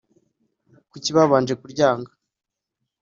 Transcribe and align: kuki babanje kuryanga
kuki 0.91 1.09
babanje 1.17 1.53
kuryanga 1.61 2.11